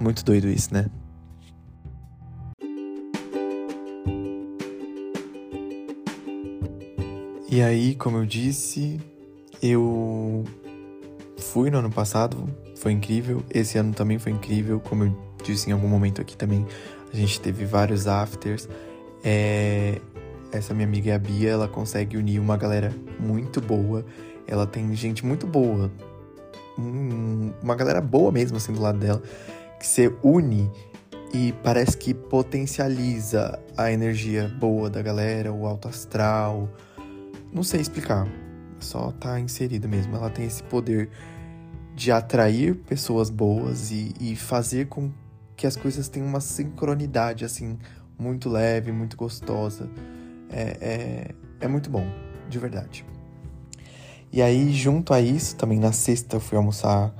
Muito 0.00 0.24
doido 0.24 0.48
isso, 0.48 0.72
né? 0.72 0.86
E 7.50 7.62
aí, 7.62 7.94
como 7.94 8.18
eu 8.18 8.26
disse, 8.26 9.00
eu 9.62 10.44
fui 11.38 11.70
no 11.70 11.78
ano 11.78 11.90
passado, 11.90 12.48
foi 12.76 12.92
incrível. 12.92 13.42
Esse 13.50 13.78
ano 13.78 13.92
também 13.92 14.18
foi 14.18 14.32
incrível, 14.32 14.80
como 14.80 15.04
eu 15.04 15.18
disse 15.42 15.68
em 15.68 15.72
algum 15.72 15.88
momento 15.88 16.20
aqui 16.20 16.36
também. 16.36 16.66
A 17.12 17.16
gente 17.16 17.40
teve 17.40 17.64
vários 17.64 18.06
afters. 18.06 18.68
É... 19.24 20.00
Essa 20.50 20.72
minha 20.72 20.86
amiga 20.86 21.14
a 21.14 21.18
Bia, 21.18 21.50
ela 21.50 21.68
consegue 21.68 22.16
unir 22.16 22.38
uma 22.38 22.56
galera 22.56 22.92
muito 23.20 23.60
boa. 23.60 24.04
Ela 24.46 24.66
tem 24.66 24.94
gente 24.94 25.24
muito 25.24 25.46
boa. 25.46 25.90
Uma 27.62 27.74
galera 27.74 28.00
boa 28.00 28.32
mesmo, 28.32 28.56
assim, 28.56 28.72
do 28.72 28.80
lado 28.80 28.98
dela. 28.98 29.22
Que 29.78 29.86
se 29.86 30.12
une 30.22 30.70
e 31.32 31.52
parece 31.62 31.96
que 31.96 32.14
potencializa 32.14 33.58
a 33.76 33.92
energia 33.92 34.48
boa 34.58 34.88
da 34.88 35.02
galera, 35.02 35.52
o 35.52 35.66
alto 35.66 35.88
astral. 35.88 36.68
Não 37.52 37.62
sei 37.62 37.80
explicar. 37.80 38.26
Só 38.80 39.12
tá 39.12 39.38
inserido 39.38 39.88
mesmo. 39.88 40.16
Ela 40.16 40.30
tem 40.30 40.46
esse 40.46 40.62
poder 40.62 41.10
de 41.94 42.10
atrair 42.10 42.74
pessoas 42.74 43.28
boas 43.28 43.90
e, 43.90 44.14
e 44.20 44.36
fazer 44.36 44.86
com 44.86 45.10
que 45.56 45.66
as 45.66 45.76
coisas 45.76 46.08
tenham 46.08 46.28
uma 46.28 46.40
sincronidade, 46.40 47.44
assim, 47.44 47.76
muito 48.16 48.48
leve, 48.48 48.92
muito 48.92 49.16
gostosa. 49.16 49.90
É, 50.50 50.76
é, 50.80 51.34
é 51.60 51.68
muito 51.68 51.90
bom, 51.90 52.06
de 52.48 52.58
verdade. 52.58 53.04
E 54.32 54.42
aí, 54.42 54.72
junto 54.72 55.14
a 55.14 55.20
isso, 55.20 55.56
também 55.56 55.78
na 55.78 55.92
sexta 55.92 56.36
eu 56.36 56.40
fui 56.40 56.58
almoçar. 56.58 57.14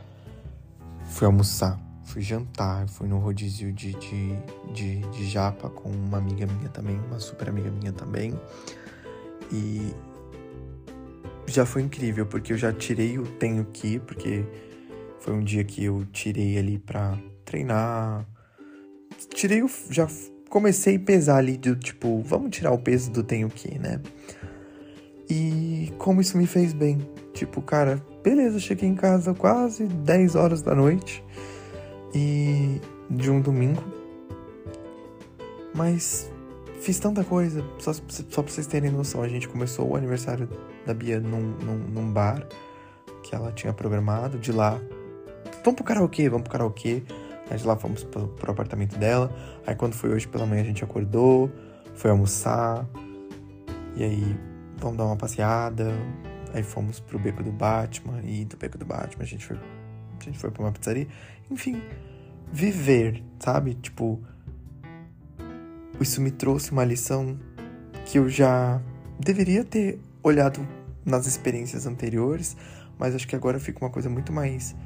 Fui 1.10 1.26
almoçar, 1.26 1.80
fui 2.04 2.20
jantar, 2.20 2.86
fui 2.88 3.08
no 3.08 3.18
rodízio 3.18 3.72
de, 3.72 3.94
de, 3.94 4.36
de, 4.72 5.00
de 5.00 5.26
japa 5.26 5.70
com 5.70 5.90
uma 5.90 6.18
amiga 6.18 6.46
minha 6.46 6.68
também, 6.68 7.00
uma 7.08 7.18
super 7.18 7.48
amiga 7.48 7.70
minha 7.70 7.92
também. 7.92 8.38
E 9.50 9.94
já 11.46 11.64
foi 11.64 11.82
incrível, 11.82 12.26
porque 12.26 12.52
eu 12.52 12.58
já 12.58 12.72
tirei 12.72 13.18
o 13.18 13.26
tenho 13.26 13.64
que, 13.64 13.98
porque 14.00 14.44
foi 15.18 15.32
um 15.32 15.42
dia 15.42 15.64
que 15.64 15.84
eu 15.84 16.04
tirei 16.12 16.58
ali 16.58 16.78
pra 16.78 17.18
treinar. 17.44 18.26
Tirei 19.34 19.62
o. 19.62 19.70
Já 19.90 20.06
comecei 20.48 20.96
a 20.96 21.00
pesar 21.00 21.38
ali 21.38 21.56
do 21.56 21.76
tipo, 21.76 22.20
vamos 22.22 22.50
tirar 22.50 22.72
o 22.72 22.78
peso 22.78 23.10
do 23.10 23.22
tenho 23.22 23.48
que, 23.48 23.78
né? 23.78 24.00
E 25.28 25.92
como 25.98 26.20
isso 26.20 26.36
me 26.38 26.46
fez 26.46 26.72
bem. 26.72 27.06
Tipo, 27.34 27.60
cara, 27.60 28.02
beleza, 28.22 28.58
cheguei 28.58 28.88
em 28.88 28.94
casa 28.94 29.34
quase 29.34 29.84
10 29.84 30.34
horas 30.34 30.62
da 30.62 30.74
noite. 30.74 31.22
E. 32.14 32.80
de 33.10 33.30
um 33.30 33.40
domingo. 33.40 33.82
Mas 35.74 36.30
fiz 36.80 36.98
tanta 36.98 37.22
coisa, 37.22 37.62
só, 37.78 37.92
só 37.92 38.42
pra 38.42 38.52
vocês 38.52 38.66
terem 38.66 38.90
noção. 38.90 39.22
A 39.22 39.28
gente 39.28 39.46
começou 39.46 39.90
o 39.90 39.96
aniversário 39.96 40.48
da 40.86 40.94
Bia 40.94 41.20
num, 41.20 41.54
num, 41.62 41.76
num 41.76 42.12
bar 42.12 42.48
que 43.22 43.34
ela 43.34 43.52
tinha 43.52 43.72
programado. 43.72 44.38
De 44.38 44.50
lá 44.50 44.80
vamos 45.64 45.76
pro 45.76 45.84
karaokê, 45.84 46.28
vamos 46.28 46.44
pro 46.44 46.52
karaokê. 46.52 47.02
Aí 47.50 47.62
lá 47.62 47.76
fomos 47.76 48.04
pro, 48.04 48.28
pro 48.28 48.52
apartamento 48.52 48.96
dela. 48.98 49.34
Aí 49.66 49.74
quando 49.74 49.94
foi 49.94 50.10
hoje 50.10 50.28
pela 50.28 50.46
manhã 50.46 50.62
a 50.62 50.64
gente 50.64 50.84
acordou, 50.84 51.50
foi 51.94 52.10
almoçar. 52.10 52.86
E 53.96 54.04
aí 54.04 54.36
vamos 54.78 54.98
dar 54.98 55.04
uma 55.04 55.16
passeada. 55.16 55.92
Aí 56.52 56.62
fomos 56.62 57.00
pro 57.00 57.18
beco 57.18 57.42
do 57.42 57.52
Batman. 57.52 58.20
E 58.22 58.44
do 58.44 58.56
beco 58.56 58.76
do 58.76 58.84
Batman 58.84 59.22
a 59.22 59.26
gente 59.26 59.46
foi, 59.46 59.56
a 59.56 60.24
gente 60.24 60.38
foi 60.38 60.50
pra 60.50 60.62
uma 60.62 60.72
pizzaria. 60.72 61.06
Enfim, 61.50 61.82
viver, 62.52 63.22
sabe? 63.38 63.74
Tipo, 63.74 64.20
isso 66.00 66.20
me 66.20 66.30
trouxe 66.30 66.70
uma 66.70 66.84
lição 66.84 67.38
que 68.04 68.18
eu 68.18 68.28
já 68.28 68.80
deveria 69.18 69.64
ter 69.64 70.00
olhado 70.22 70.66
nas 71.04 71.26
experiências 71.26 71.86
anteriores, 71.86 72.56
mas 72.98 73.14
acho 73.14 73.26
que 73.26 73.34
agora 73.34 73.58
fica 73.58 73.84
uma 73.84 73.90
coisa 73.90 74.08
muito 74.08 74.32
mais 74.32 74.76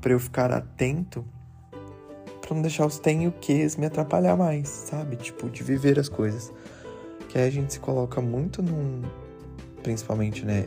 para 0.00 0.12
eu 0.12 0.18
ficar 0.18 0.52
atento 0.52 1.24
para 2.50 2.56
não 2.56 2.62
deixar 2.62 2.84
os 2.84 2.98
tenho 2.98 3.30
que's 3.30 3.76
me 3.76 3.86
atrapalhar 3.86 4.36
mais, 4.36 4.68
sabe? 4.68 5.14
Tipo, 5.14 5.48
de 5.48 5.62
viver 5.62 6.00
as 6.00 6.08
coisas. 6.08 6.52
Que 7.28 7.38
aí 7.38 7.46
a 7.46 7.50
gente 7.50 7.72
se 7.72 7.78
coloca 7.78 8.20
muito 8.20 8.60
num. 8.60 9.02
Principalmente, 9.84 10.44
né? 10.44 10.66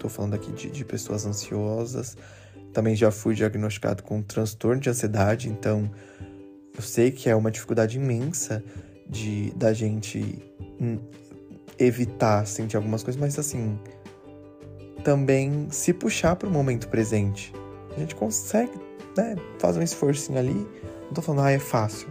Tô 0.00 0.08
falando 0.08 0.32
aqui 0.32 0.50
de, 0.50 0.70
de 0.70 0.84
pessoas 0.86 1.26
ansiosas. 1.26 2.16
Também 2.72 2.96
já 2.96 3.10
fui 3.10 3.34
diagnosticado 3.34 4.02
com 4.02 4.16
um 4.16 4.22
transtorno 4.22 4.80
de 4.80 4.88
ansiedade, 4.88 5.48
então 5.48 5.90
eu 6.74 6.82
sei 6.82 7.10
que 7.10 7.28
é 7.28 7.36
uma 7.36 7.50
dificuldade 7.50 7.98
imensa 7.98 8.62
de 9.06 9.50
da 9.56 9.72
gente 9.72 10.42
evitar 11.78 12.46
sentir 12.46 12.76
algumas 12.76 13.02
coisas, 13.02 13.20
mas 13.20 13.38
assim, 13.38 13.78
também 15.02 15.68
se 15.70 15.92
puxar 15.92 16.36
para 16.36 16.48
o 16.48 16.52
momento 16.52 16.88
presente 16.88 17.52
a 17.96 18.00
gente 18.00 18.14
consegue, 18.14 18.87
né, 19.18 19.36
fazer 19.58 19.80
um 19.80 19.82
esforcinho 19.82 20.38
ali. 20.38 20.66
Não 21.06 21.12
tô 21.12 21.22
falando, 21.22 21.46
ah, 21.46 21.50
é 21.50 21.58
fácil. 21.58 22.08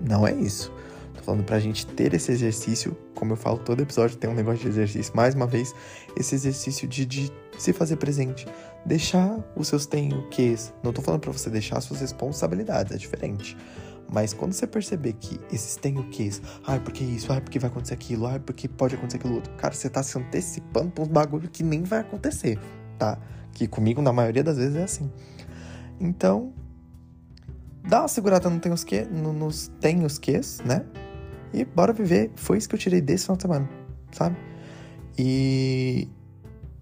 Não 0.00 0.26
é 0.26 0.32
isso. 0.32 0.72
Tô 1.14 1.22
falando 1.22 1.44
pra 1.44 1.60
gente 1.60 1.86
ter 1.86 2.12
esse 2.14 2.32
exercício, 2.32 2.96
como 3.14 3.32
eu 3.32 3.36
falo, 3.36 3.58
todo 3.58 3.80
episódio 3.80 4.16
tem 4.16 4.28
um 4.28 4.34
negócio 4.34 4.60
de 4.60 4.68
exercício. 4.68 5.14
Mais 5.14 5.34
uma 5.34 5.46
vez, 5.46 5.74
esse 6.16 6.34
exercício 6.34 6.88
de, 6.88 7.06
de 7.06 7.32
se 7.56 7.72
fazer 7.72 7.96
presente. 7.96 8.46
Deixar 8.84 9.38
os 9.54 9.68
seus 9.68 9.86
tenho 9.86 10.28
quês. 10.28 10.74
Não 10.82 10.92
tô 10.92 11.00
falando 11.00 11.20
pra 11.20 11.32
você 11.32 11.48
deixar 11.48 11.80
suas 11.80 12.00
responsabilidades, 12.00 12.92
é 12.92 12.98
diferente. 12.98 13.56
Mas 14.12 14.34
quando 14.34 14.52
você 14.52 14.66
perceber 14.66 15.14
que 15.14 15.40
esses 15.50 15.76
tenho 15.76 16.02
quês, 16.10 16.42
ai, 16.66 16.80
porque 16.80 17.02
isso, 17.02 17.32
ai, 17.32 17.40
porque 17.40 17.58
vai 17.58 17.70
acontecer 17.70 17.94
aquilo, 17.94 18.26
ai, 18.26 18.40
porque 18.40 18.68
pode 18.68 18.94
acontecer 18.94 19.18
aquilo 19.18 19.36
outro, 19.36 19.50
cara, 19.54 19.72
você 19.72 19.88
tá 19.88 20.02
se 20.02 20.18
antecipando 20.18 20.90
pra 20.90 21.04
uns 21.04 21.08
bagulho 21.08 21.48
que 21.48 21.62
nem 21.62 21.82
vai 21.82 22.00
acontecer, 22.00 22.58
tá? 22.98 23.18
Que 23.52 23.66
comigo, 23.66 24.02
na 24.02 24.12
maioria 24.12 24.42
das 24.42 24.58
vezes, 24.58 24.76
é 24.76 24.82
assim. 24.82 25.10
Então, 26.02 26.52
dá 27.88 28.02
uma 28.02 28.08
segurada 28.08 28.50
no 28.50 28.58
tem 28.58 28.72
os 28.72 28.82
que, 28.82 29.02
no, 29.04 29.32
nos 29.32 29.68
tem 29.80 30.04
os 30.04 30.18
ques, 30.18 30.60
né? 30.64 30.84
E 31.54 31.64
bora 31.64 31.92
viver. 31.92 32.32
Foi 32.34 32.58
isso 32.58 32.68
que 32.68 32.74
eu 32.74 32.78
tirei 32.78 33.00
desse 33.00 33.24
final 33.24 33.36
de 33.36 33.42
semana, 33.42 33.70
sabe? 34.10 34.36
E 35.16 36.08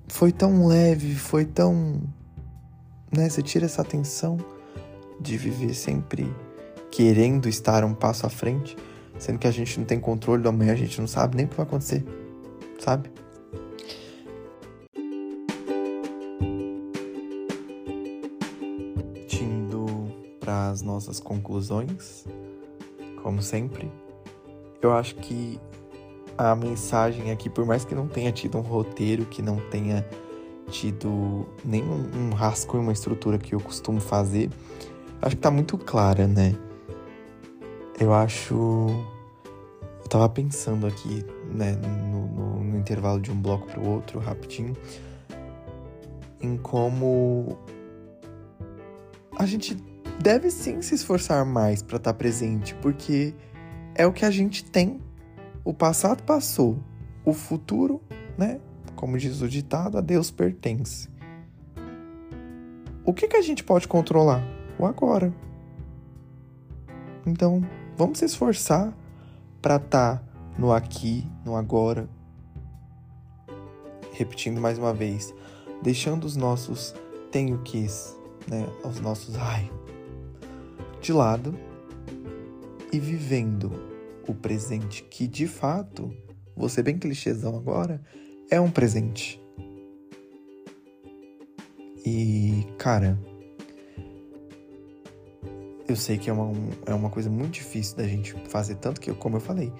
foi 0.09 0.33
tão 0.33 0.67
leve, 0.67 1.15
foi 1.15 1.45
tão. 1.45 2.01
Né? 3.15 3.29
Você 3.29 3.43
tira 3.43 3.67
essa 3.67 3.83
atenção 3.83 4.39
de 5.21 5.37
viver 5.37 5.75
sempre 5.75 6.35
querendo 6.91 7.47
estar 7.47 7.85
um 7.85 7.93
passo 7.93 8.25
à 8.25 8.31
frente, 8.31 8.75
sendo 9.19 9.39
que 9.39 9.47
a 9.47 9.51
gente 9.51 9.79
não 9.79 9.85
tem 9.85 10.01
controle 10.01 10.43
do 10.43 10.49
amanhã, 10.49 10.73
a 10.73 10.77
gente 10.77 10.99
não 10.99 11.07
sabe 11.07 11.37
nem 11.37 11.45
o 11.45 11.49
que 11.49 11.57
vai 11.57 11.67
acontecer, 11.67 12.05
sabe? 12.79 13.11
As 20.47 20.83
nossas 20.83 21.21
conclusões, 21.21 22.25
como 23.23 23.43
sempre. 23.43 23.91
Eu 24.81 24.93
acho 24.93 25.15
que 25.17 25.61
a 26.39 26.55
mensagem 26.55 27.31
aqui, 27.31 27.51
por 27.51 27.67
mais 27.67 27.85
que 27.85 27.95
não 27.95 28.09
tenha 28.09 28.33
tido 28.33 28.57
um 28.57 28.63
roteiro, 28.63 29.27
que 29.27 29.43
não 29.43 29.57
tenha 29.69 30.09
tido 30.71 31.47
nenhum 31.65 32.09
um 32.15 32.31
rascunho, 32.31 32.83
uma 32.83 32.93
estrutura 32.93 33.39
que 33.39 33.55
eu 33.55 33.61
costumo 33.61 34.01
fazer, 34.01 34.51
acho 35.21 35.37
que 35.37 35.43
tá 35.43 35.51
muito 35.51 35.77
clara, 35.77 36.27
né? 36.27 36.55
Eu 37.99 38.15
acho. 38.15 38.55
Eu 38.55 40.09
tava 40.09 40.29
pensando 40.29 40.87
aqui, 40.87 41.25
né, 41.53 41.77
no, 42.11 42.27
no, 42.27 42.65
no 42.65 42.79
intervalo 42.79 43.21
de 43.21 43.31
um 43.31 43.41
bloco 43.41 43.67
pro 43.67 43.87
outro, 43.87 44.19
rapidinho, 44.19 44.75
em 46.41 46.57
como 46.57 47.59
a 49.37 49.47
gente 49.47 49.77
deve 50.21 50.51
sim 50.51 50.83
se 50.83 50.95
esforçar 50.95 51.45
mais 51.47 51.83
para 51.83 51.97
estar 51.97 52.13
tá 52.13 52.19
presente, 52.19 52.75
porque 52.77 53.35
é 53.95 54.07
o 54.07 54.13
que 54.13 54.25
a 54.25 54.31
gente 54.31 54.63
tem. 54.65 55.01
O 55.65 55.73
passado 55.73 56.23
passou, 56.23 56.79
o 57.25 57.33
futuro, 57.33 58.01
né? 58.37 58.61
Como 58.95 59.17
diz 59.17 59.41
o 59.41 59.49
ditado, 59.49 59.97
a 59.97 60.01
Deus 60.01 60.31
pertence. 60.31 61.09
O 63.05 63.15
que, 63.15 63.27
que 63.27 63.37
a 63.37 63.43
gente 63.43 63.65
pode 63.65 63.89
controlar? 63.89 64.43
O 64.79 64.85
agora. 64.85 65.33
Então, 67.27 67.63
vamos 67.97 68.19
se 68.19 68.27
esforçar 68.27 68.93
para 69.63 69.77
estar 69.77 70.19
tá 70.19 70.25
no 70.59 70.73
aqui, 70.73 71.27
no 71.45 71.57
agora, 71.57 72.09
repetindo 74.13 74.61
mais 74.61 74.79
uma 74.79 74.93
vez, 74.93 75.35
deixando 75.83 76.25
os 76.25 76.37
nossos 76.37 76.95
tenho 77.31 77.59
quis, 77.63 78.17
né, 78.49 78.67
os 78.85 79.01
nossos 79.01 79.37
ai, 79.39 79.71
de 81.01 81.13
lado 81.13 81.55
e 82.93 82.99
vivendo 82.99 83.73
o 84.27 84.35
presente 84.35 85.03
que 85.05 85.27
de 85.27 85.47
fato, 85.47 86.15
ser 86.69 86.83
bem 86.83 86.99
clichêzão 86.99 87.57
agora, 87.57 88.01
é 88.51 88.61
um 88.61 88.71
presente. 88.71 89.41
E, 92.05 92.67
cara, 92.79 93.19
eu 95.89 95.97
sei 95.97 96.19
que 96.19 96.31
é 96.31 96.33
uma, 96.33 96.53
é 96.87 96.95
uma 96.95 97.11
coisa 97.11 97.29
muito 97.29 97.55
difícil 97.55 97.97
da 97.97 98.07
gente 98.07 98.35
fazer, 98.49 98.77
tanto 98.77 99.01
que, 99.01 99.13
como 99.15 99.37
eu 99.37 99.41
falei, 99.41 99.73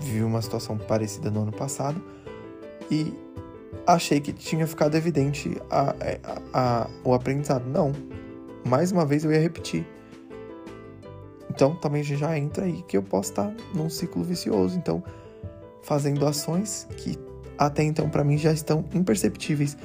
vivi 0.00 0.22
uma 0.22 0.40
situação 0.40 0.78
parecida 0.78 1.30
no 1.30 1.42
ano 1.42 1.52
passado 1.52 2.02
e 2.90 3.12
achei 3.86 4.20
que 4.20 4.32
tinha 4.32 4.66
ficado 4.66 4.96
evidente 4.96 5.56
a, 5.70 5.90
a, 5.90 6.42
a, 6.52 6.90
o 7.04 7.14
aprendizado. 7.14 7.64
Não. 7.66 7.92
Mais 8.64 8.92
uma 8.92 9.04
vez 9.04 9.24
eu 9.24 9.32
ia 9.32 9.40
repetir. 9.40 9.86
Então 11.62 11.76
também 11.76 12.02
já 12.02 12.36
entra 12.36 12.64
aí 12.64 12.82
que 12.88 12.96
eu 12.96 13.04
posso 13.04 13.30
estar 13.30 13.54
num 13.72 13.88
ciclo 13.88 14.24
vicioso. 14.24 14.76
Então, 14.76 15.00
fazendo 15.80 16.26
ações 16.26 16.88
que 16.96 17.16
até 17.56 17.84
então 17.84 18.10
para 18.10 18.24
mim 18.24 18.36
já 18.36 18.52
estão 18.52 18.84
imperceptíveis. 18.92 19.76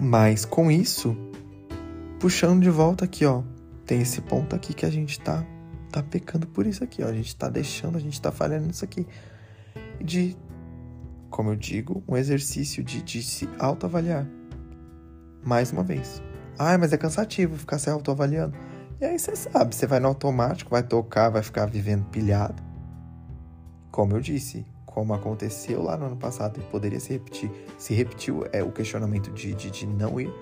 Mas 0.00 0.44
com 0.44 0.68
isso, 0.68 1.16
puxando 2.18 2.60
de 2.60 2.70
volta 2.70 3.04
aqui, 3.04 3.24
ó, 3.24 3.44
tem 3.86 4.02
esse 4.02 4.20
ponto 4.20 4.56
aqui 4.56 4.74
que 4.74 4.84
a 4.84 4.90
gente 4.90 5.20
tá 5.20 5.46
tá 5.92 6.02
pecando 6.02 6.44
por 6.48 6.66
isso 6.66 6.82
aqui, 6.82 7.04
ó. 7.04 7.06
A 7.06 7.12
gente 7.12 7.36
tá 7.36 7.48
deixando, 7.48 7.96
a 7.96 8.00
gente 8.00 8.20
tá 8.20 8.32
falhando 8.32 8.66
nisso 8.66 8.84
aqui. 8.84 9.06
De, 10.00 10.36
como 11.30 11.50
eu 11.50 11.56
digo, 11.56 12.02
um 12.08 12.16
exercício 12.16 12.82
de, 12.82 13.00
de 13.00 13.22
se 13.22 13.48
autoavaliar. 13.60 14.26
Mais 15.44 15.70
uma 15.70 15.84
vez. 15.84 16.20
Ai, 16.58 16.76
mas 16.76 16.92
é 16.92 16.96
cansativo 16.96 17.54
ficar 17.56 17.78
se 17.78 17.88
autoavaliando. 17.88 18.58
E 19.00 19.04
aí 19.04 19.16
você 19.16 19.36
sabe, 19.36 19.76
você 19.76 19.86
vai 19.86 20.00
no 20.00 20.08
automático, 20.08 20.70
vai 20.70 20.82
tocar, 20.82 21.28
vai 21.28 21.42
ficar 21.42 21.66
vivendo 21.66 22.04
pilhado. 22.06 22.60
Como 23.92 24.16
eu 24.16 24.20
disse, 24.20 24.66
como 24.84 25.14
aconteceu 25.14 25.80
lá 25.80 25.96
no 25.96 26.06
ano 26.06 26.16
passado 26.16 26.58
e 26.58 26.62
poderia 26.64 26.98
se 26.98 27.12
repetir, 27.12 27.48
se 27.78 27.94
repetiu 27.94 28.44
é 28.52 28.60
o 28.60 28.72
questionamento 28.72 29.30
de, 29.30 29.54
de, 29.54 29.70
de 29.70 29.86
não 29.86 30.20
ir. 30.20 30.32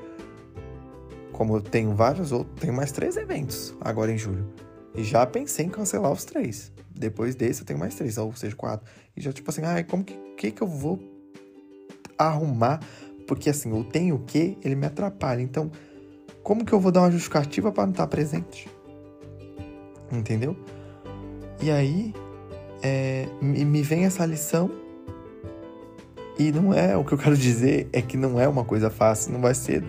Como 1.32 1.54
eu 1.54 1.60
tenho 1.60 1.94
vários 1.94 2.32
outros, 2.32 2.58
tenho 2.58 2.72
mais 2.72 2.90
três 2.92 3.18
eventos 3.18 3.74
agora 3.78 4.10
em 4.10 4.16
julho. 4.16 4.50
E 4.94 5.04
já 5.04 5.26
pensei 5.26 5.66
em 5.66 5.68
cancelar 5.68 6.10
os 6.10 6.24
três. 6.24 6.72
Depois 6.90 7.34
desse 7.34 7.60
eu 7.60 7.66
tenho 7.66 7.78
mais 7.78 7.94
três, 7.94 8.16
ou 8.16 8.34
seja, 8.34 8.56
quatro. 8.56 8.90
E 9.14 9.20
já 9.20 9.30
tipo 9.34 9.50
assim, 9.50 9.62
ai, 9.62 9.84
como 9.84 10.02
que, 10.02 10.14
que, 10.38 10.50
que 10.50 10.62
eu 10.62 10.66
vou 10.66 10.98
arrumar? 12.16 12.80
Porque 13.26 13.50
assim, 13.50 13.70
eu 13.76 13.84
tenho 13.84 14.14
o 14.14 14.20
que, 14.20 14.56
ele 14.64 14.74
me 14.74 14.86
atrapalha. 14.86 15.42
Então, 15.42 15.70
como 16.46 16.64
que 16.64 16.72
eu 16.72 16.78
vou 16.78 16.92
dar 16.92 17.00
uma 17.00 17.10
justificativa 17.10 17.72
para 17.72 17.86
não 17.86 17.90
estar 17.90 18.06
presente? 18.06 18.70
Entendeu? 20.12 20.56
E 21.60 21.72
aí, 21.72 22.14
é, 22.80 23.26
me 23.42 23.82
vem 23.82 24.04
essa 24.04 24.24
lição. 24.24 24.70
E 26.38 26.52
não 26.52 26.72
é 26.72 26.96
o 26.96 27.04
que 27.04 27.14
eu 27.14 27.18
quero 27.18 27.36
dizer, 27.36 27.88
é 27.92 28.00
que 28.00 28.16
não 28.16 28.38
é 28.40 28.46
uma 28.46 28.62
coisa 28.62 28.88
fácil, 28.88 29.32
não 29.32 29.40
vai 29.40 29.54
ser 29.54 29.82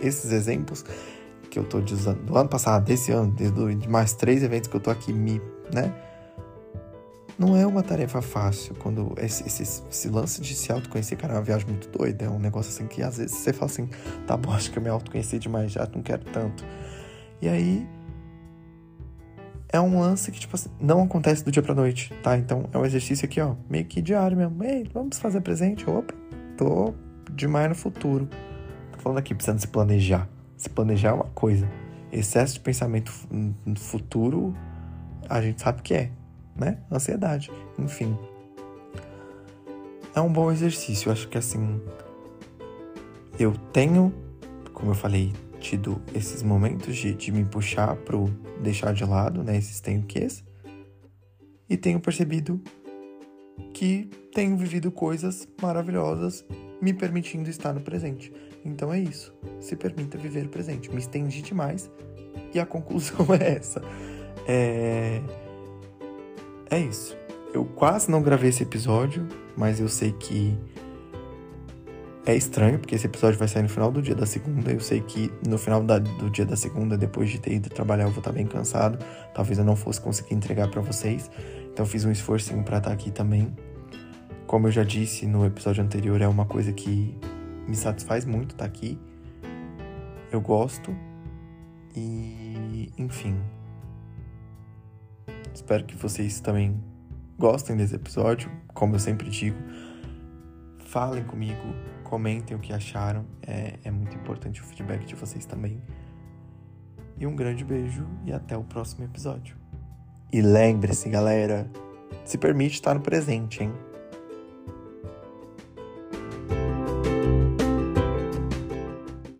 esses 0.00 0.30
exemplos 0.30 0.84
que 1.50 1.58
eu 1.58 1.64
tô 1.64 1.78
usando 1.78 2.22
do 2.22 2.38
ano 2.38 2.48
passado, 2.48 2.84
desse 2.84 3.10
ano, 3.10 3.34
de 3.74 3.88
mais 3.88 4.12
três 4.12 4.44
eventos 4.44 4.68
que 4.68 4.76
eu 4.76 4.80
tô 4.80 4.90
aqui 4.90 5.12
me, 5.12 5.42
né? 5.74 5.92
Não 7.38 7.54
é 7.54 7.66
uma 7.66 7.82
tarefa 7.82 8.22
fácil 8.22 8.74
quando 8.76 9.14
esse, 9.18 9.46
esse, 9.46 9.82
esse 9.90 10.08
lance 10.08 10.40
de 10.40 10.54
se 10.54 10.72
autoconhecer, 10.72 11.18
cara, 11.18 11.34
é 11.34 11.36
uma 11.36 11.42
viagem 11.42 11.66
muito 11.68 11.88
doida. 11.90 12.24
É 12.24 12.30
um 12.30 12.38
negócio 12.38 12.72
assim 12.72 12.86
que 12.86 13.02
às 13.02 13.18
vezes 13.18 13.36
você 13.36 13.52
fala 13.52 13.70
assim, 13.70 13.88
tá 14.26 14.36
bom, 14.36 14.52
acho 14.54 14.70
que 14.70 14.78
eu 14.78 14.82
me 14.82 14.88
autoconheci 14.88 15.38
demais 15.38 15.70
já, 15.70 15.86
não 15.94 16.02
quero 16.02 16.24
tanto. 16.24 16.64
E 17.42 17.48
aí 17.48 17.86
é 19.68 19.80
um 19.80 20.00
lance 20.00 20.30
que, 20.30 20.40
tipo 20.40 20.56
assim, 20.56 20.70
não 20.80 21.02
acontece 21.02 21.44
do 21.44 21.50
dia 21.50 21.62
pra 21.62 21.74
noite, 21.74 22.12
tá? 22.22 22.38
Então 22.38 22.64
é 22.72 22.78
um 22.78 22.84
exercício 22.84 23.26
aqui, 23.26 23.40
ó, 23.40 23.54
meio 23.68 23.84
que 23.84 24.00
diário 24.00 24.36
mesmo. 24.36 24.64
Ei, 24.64 24.88
vamos 24.92 25.18
fazer 25.18 25.42
presente? 25.42 25.88
Opa, 25.88 26.14
tô 26.56 26.94
demais 27.32 27.68
no 27.68 27.74
futuro. 27.74 28.28
Tô 28.92 28.98
falando 28.98 29.18
aqui, 29.18 29.34
precisando 29.34 29.60
se 29.60 29.68
planejar. 29.68 30.28
Se 30.56 30.70
planejar 30.70 31.10
é 31.10 31.12
uma 31.12 31.24
coisa. 31.24 31.68
Excesso 32.10 32.54
de 32.54 32.60
pensamento 32.60 33.12
no 33.30 33.78
futuro, 33.78 34.54
a 35.28 35.42
gente 35.42 35.60
sabe 35.60 35.82
que 35.82 35.92
é, 35.92 36.10
né? 36.56 36.82
Ansiedade. 36.90 37.50
Enfim. 37.78 38.16
É 40.14 40.20
um 40.20 40.32
bom 40.32 40.50
exercício. 40.50 41.10
Acho 41.10 41.28
que 41.28 41.38
assim. 41.38 41.80
Eu 43.38 43.52
tenho, 43.72 44.14
como 44.72 44.92
eu 44.92 44.94
falei, 44.94 45.32
tido 45.60 46.00
esses 46.14 46.42
momentos 46.42 46.96
de, 46.96 47.14
de 47.14 47.30
me 47.30 47.44
puxar 47.44 47.94
pro 47.96 48.26
deixar 48.62 48.94
de 48.94 49.04
lado, 49.04 49.42
né? 49.42 49.56
Esses 49.56 49.80
tenho 49.80 50.02
quês. 50.02 50.44
E 51.68 51.76
tenho 51.76 52.00
percebido 52.00 52.60
que 53.74 54.08
tenho 54.32 54.56
vivido 54.56 54.90
coisas 54.90 55.46
maravilhosas 55.60 56.44
me 56.80 56.92
permitindo 56.92 57.48
estar 57.50 57.72
no 57.72 57.80
presente. 57.80 58.32
Então 58.64 58.92
é 58.92 59.00
isso. 59.00 59.34
Se 59.60 59.76
permita 59.76 60.18
viver 60.18 60.46
o 60.46 60.48
presente. 60.48 60.90
Me 60.90 60.98
estendi 60.98 61.42
demais 61.42 61.90
e 62.54 62.60
a 62.60 62.66
conclusão 62.66 63.26
é 63.38 63.56
essa. 63.56 63.82
É... 64.46 65.20
é 66.70 66.80
isso. 66.80 67.16
Eu 67.52 67.64
quase 67.64 68.10
não 68.10 68.22
gravei 68.22 68.50
esse 68.50 68.62
episódio, 68.62 69.26
mas 69.56 69.80
eu 69.80 69.88
sei 69.88 70.12
que 70.12 70.58
é 72.26 72.34
estranho, 72.34 72.78
porque 72.78 72.94
esse 72.94 73.06
episódio 73.06 73.38
vai 73.38 73.46
sair 73.46 73.62
no 73.62 73.68
final 73.68 73.90
do 73.90 74.02
dia 74.02 74.14
da 74.14 74.26
segunda. 74.26 74.72
Eu 74.72 74.80
sei 74.80 75.00
que 75.00 75.32
no 75.46 75.56
final 75.56 75.82
da, 75.82 75.98
do 75.98 76.28
dia 76.28 76.44
da 76.44 76.56
segunda, 76.56 76.98
depois 76.98 77.30
de 77.30 77.38
ter 77.38 77.54
ido 77.54 77.70
trabalhar, 77.70 78.04
eu 78.04 78.10
vou 78.10 78.18
estar 78.18 78.32
bem 78.32 78.46
cansado. 78.46 78.98
Talvez 79.32 79.58
eu 79.58 79.64
não 79.64 79.76
fosse 79.76 80.00
conseguir 80.00 80.34
entregar 80.34 80.68
para 80.68 80.80
vocês. 80.80 81.30
Então 81.72 81.86
fiz 81.86 82.04
um 82.04 82.10
esforcinho 82.10 82.64
para 82.64 82.78
estar 82.78 82.92
aqui 82.92 83.12
também. 83.12 83.56
Como 84.46 84.66
eu 84.66 84.72
já 84.72 84.82
disse 84.82 85.26
no 85.26 85.46
episódio 85.46 85.84
anterior, 85.84 86.20
é 86.20 86.26
uma 86.26 86.46
coisa 86.46 86.72
que 86.72 87.16
me 87.66 87.76
satisfaz 87.76 88.24
muito 88.24 88.52
estar 88.52 88.64
aqui. 88.64 88.98
Eu 90.32 90.40
gosto. 90.40 90.94
E, 91.94 92.90
enfim. 92.98 93.36
Espero 95.56 95.84
que 95.84 95.96
vocês 95.96 96.38
também 96.38 96.78
gostem 97.38 97.78
desse 97.78 97.94
episódio. 97.94 98.50
Como 98.74 98.94
eu 98.94 98.98
sempre 98.98 99.30
digo, 99.30 99.56
falem 100.80 101.24
comigo, 101.24 101.62
comentem 102.04 102.54
o 102.54 102.60
que 102.60 102.74
acharam. 102.74 103.24
É, 103.40 103.78
é 103.82 103.90
muito 103.90 104.14
importante 104.14 104.60
o 104.60 104.64
feedback 104.64 105.06
de 105.06 105.14
vocês 105.14 105.46
também. 105.46 105.82
E 107.18 107.26
um 107.26 107.34
grande 107.34 107.64
beijo 107.64 108.06
e 108.26 108.34
até 108.34 108.54
o 108.54 108.62
próximo 108.62 109.06
episódio. 109.06 109.56
E 110.30 110.42
lembre-se, 110.42 111.08
galera, 111.08 111.66
se 112.22 112.36
permite 112.36 112.74
estar 112.74 112.92
no 112.92 113.00
presente, 113.00 113.62
hein? 113.62 113.72